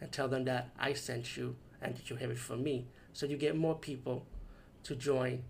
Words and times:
and 0.00 0.10
tell 0.12 0.28
them 0.28 0.44
that 0.44 0.70
I 0.78 0.92
sent 0.92 1.36
you 1.36 1.56
and 1.80 1.96
that 1.96 2.10
you 2.10 2.16
have 2.16 2.30
it 2.30 2.38
from 2.38 2.62
me. 2.62 2.86
So 3.12 3.26
you 3.26 3.36
get 3.36 3.56
more 3.56 3.74
people 3.74 4.26
to 4.84 4.94
join 4.94 5.44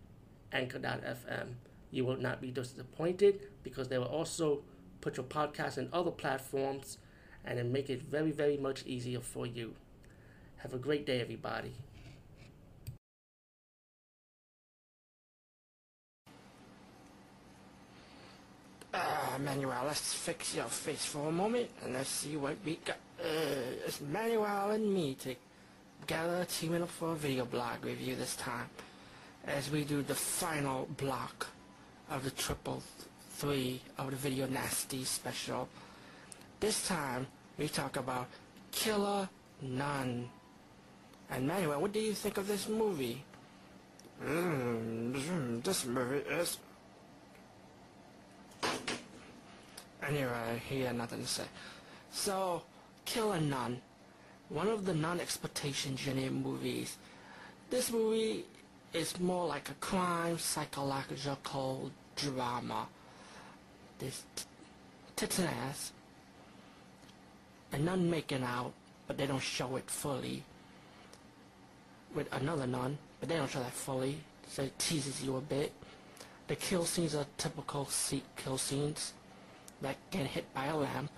Anchor.fm. 0.52 1.54
You 1.90 2.04
will 2.04 2.16
not 2.16 2.40
be 2.40 2.50
disappointed 2.50 3.40
because 3.62 3.88
they 3.88 3.98
will 3.98 4.06
also 4.06 4.62
put 5.00 5.16
your 5.16 5.26
podcast 5.26 5.78
in 5.78 5.88
other 5.92 6.10
platforms 6.10 6.98
and 7.44 7.58
then 7.58 7.72
make 7.72 7.90
it 7.90 8.02
very, 8.02 8.30
very 8.32 8.56
much 8.56 8.84
easier 8.86 9.20
for 9.20 9.46
you. 9.46 9.74
Have 10.58 10.72
a 10.74 10.78
great 10.78 11.04
day, 11.06 11.20
everybody. 11.20 11.72
Uh, 18.92 19.38
Manuel, 19.40 19.84
let's 19.86 20.14
fix 20.14 20.54
your 20.54 20.66
face 20.66 21.04
for 21.04 21.28
a 21.28 21.32
moment 21.32 21.68
and 21.84 21.94
let's 21.94 22.08
see 22.08 22.36
what 22.36 22.56
we 22.64 22.76
got. 22.84 22.96
Uh, 23.24 23.86
it's 23.86 24.02
Manuel 24.02 24.72
and 24.72 24.92
me 24.92 25.14
to 25.14 25.34
together 26.02 26.44
teaming 26.44 26.82
up 26.82 26.90
for 26.90 27.12
a 27.12 27.14
video 27.14 27.46
blog 27.46 27.82
review 27.82 28.14
this 28.14 28.36
time 28.36 28.68
as 29.46 29.70
we 29.70 29.82
do 29.82 30.02
the 30.02 30.14
final 30.14 30.86
block 30.98 31.46
of 32.10 32.22
the 32.22 32.30
triple 32.32 32.82
three 33.36 33.80
of 33.96 34.10
the 34.10 34.16
video 34.16 34.46
nasty 34.46 35.04
special. 35.04 35.66
This 36.60 36.86
time 36.86 37.26
we 37.56 37.66
talk 37.66 37.96
about 37.96 38.26
Killer 38.72 39.26
Nun. 39.62 40.28
And 41.30 41.46
Manuel, 41.48 41.80
what 41.80 41.92
do 41.92 42.00
you 42.00 42.12
think 42.12 42.36
of 42.36 42.46
this 42.46 42.68
movie? 42.68 43.24
Mm, 44.22 45.62
this 45.62 45.86
movie 45.86 46.28
is 46.28 46.58
Anyway, 50.06 50.60
he 50.68 50.80
had 50.80 50.96
nothing 50.96 51.22
to 51.22 51.26
say. 51.26 51.44
So, 52.12 52.62
Killer 53.04 53.40
Nun, 53.40 53.80
one 54.48 54.68
of 54.68 54.84
the 54.84 54.92
nunsploitation 54.92 55.96
genre 55.96 56.30
movies. 56.30 56.96
This 57.70 57.90
movie 57.90 58.44
is 58.92 59.18
more 59.20 59.46
like 59.46 59.68
a 59.68 59.74
crime 59.74 60.38
psychological 60.38 61.90
drama. 62.16 62.86
This 63.98 64.24
tits 65.16 65.38
and 65.38 65.48
ass, 65.48 65.92
a 67.72 67.78
nun 67.78 68.10
making 68.10 68.42
out, 68.42 68.72
but 69.06 69.16
they 69.16 69.26
don't 69.26 69.42
show 69.42 69.76
it 69.76 69.90
fully. 69.90 70.42
With 72.14 72.32
another 72.32 72.66
nun, 72.66 72.98
but 73.18 73.28
they 73.28 73.36
don't 73.36 73.50
show 73.50 73.60
that 73.60 73.72
fully, 73.72 74.18
so 74.48 74.62
it 74.62 74.78
teases 74.78 75.22
you 75.24 75.36
a 75.36 75.40
bit. 75.40 75.72
The 76.46 76.56
kill 76.56 76.84
scenes 76.84 77.14
are 77.14 77.26
typical 77.38 77.88
kill 78.36 78.58
scenes 78.58 79.14
like 79.82 79.96
getting 80.10 80.28
hit 80.28 80.52
by 80.54 80.66
a 80.66 80.76
lamp, 80.76 81.10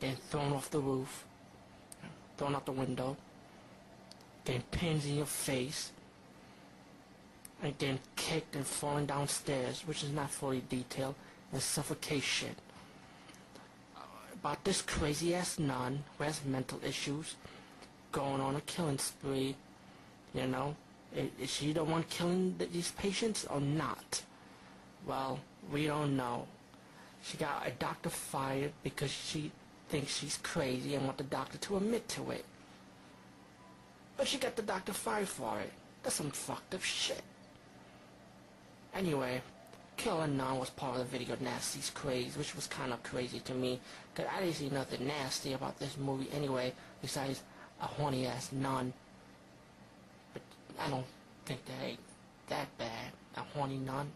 getting 0.00 0.16
thrown 0.16 0.52
off 0.52 0.70
the 0.70 0.80
roof, 0.80 1.24
thrown 2.36 2.54
out 2.54 2.66
the 2.66 2.72
window, 2.72 3.16
getting 4.44 4.62
pins 4.70 5.06
in 5.06 5.16
your 5.16 5.26
face, 5.26 5.92
and 7.62 7.76
getting 7.78 8.00
kicked 8.16 8.56
and 8.56 8.66
falling 8.66 9.06
downstairs, 9.06 9.82
which 9.86 10.02
is 10.02 10.10
not 10.10 10.30
fully 10.30 10.62
detailed, 10.68 11.14
and 11.52 11.60
suffocation. 11.60 12.54
About 14.32 14.64
this 14.64 14.80
crazy 14.80 15.34
ass 15.34 15.58
nun 15.58 16.02
who 16.16 16.24
has 16.24 16.42
mental 16.46 16.80
issues, 16.82 17.36
going 18.10 18.40
on 18.40 18.56
a 18.56 18.60
killing 18.62 18.98
spree, 18.98 19.54
you 20.32 20.46
know, 20.46 20.74
is 21.14 21.50
she 21.52 21.72
the 21.72 21.84
one 21.84 22.04
killing 22.04 22.56
these 22.72 22.92
patients 22.92 23.44
or 23.50 23.60
not? 23.60 24.22
Well, 25.06 25.40
we 25.70 25.86
don't 25.86 26.16
know. 26.16 26.46
She 27.22 27.36
got 27.36 27.66
a 27.66 27.70
doctor 27.72 28.08
fired 28.08 28.72
because 28.82 29.10
she 29.10 29.50
thinks 29.90 30.16
she's 30.16 30.38
crazy 30.42 30.94
and 30.94 31.04
want 31.04 31.18
the 31.18 31.24
doctor 31.24 31.58
to 31.58 31.76
admit 31.76 32.08
to 32.08 32.30
it. 32.30 32.44
But 34.16 34.28
she 34.28 34.38
got 34.38 34.56
the 34.56 34.62
doctor 34.62 34.92
fired 34.92 35.28
for 35.28 35.58
it. 35.60 35.72
That's 36.02 36.14
some 36.14 36.30
fucked 36.30 36.74
up 36.74 36.82
shit. 36.82 37.22
Anyway, 38.94 39.42
Killer 39.96 40.26
Nun 40.26 40.58
was 40.58 40.70
part 40.70 40.98
of 40.98 40.98
the 40.98 41.18
video 41.18 41.36
Nasties 41.36 41.92
craze, 41.92 42.36
which 42.36 42.54
was 42.54 42.66
kind 42.66 42.92
of 42.92 43.02
crazy 43.02 43.40
to 43.40 43.54
me, 43.54 43.80
because 44.14 44.30
I 44.34 44.40
didn't 44.40 44.54
see 44.56 44.70
nothing 44.70 45.06
nasty 45.06 45.52
about 45.52 45.78
this 45.78 45.96
movie 45.98 46.28
anyway, 46.32 46.72
besides 47.02 47.42
a 47.82 47.86
horny-ass 47.86 48.52
nun. 48.52 48.92
But 50.32 50.42
I 50.78 50.88
don't 50.88 51.06
think 51.44 51.64
that 51.66 51.84
ain't 51.84 52.00
that 52.48 52.78
bad, 52.78 53.12
a 53.36 53.40
horny 53.40 53.78
nun. 53.78 54.10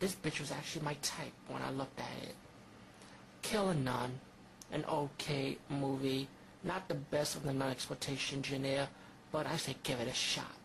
This 0.00 0.14
bitch 0.14 0.40
was 0.40 0.50
actually 0.50 0.84
my 0.84 0.94
type 1.02 1.32
when 1.48 1.62
I 1.62 1.70
looked 1.70 1.98
at 1.98 2.28
it. 2.28 2.34
Killer 3.42 3.74
Nun, 3.74 4.18
an 4.74 4.84
okay 4.86 5.56
movie. 5.70 6.28
Not 6.64 6.88
the 6.88 6.94
best 6.94 7.36
of 7.36 7.44
the 7.44 7.52
nunsploitation 7.52 8.44
genre, 8.44 8.88
but 9.32 9.46
I 9.46 9.56
say 9.56 9.76
give 9.82 10.00
it 10.00 10.08
a 10.08 10.14
shot. 10.14 10.63